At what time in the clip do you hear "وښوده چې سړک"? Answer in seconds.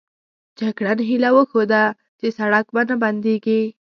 1.35-2.65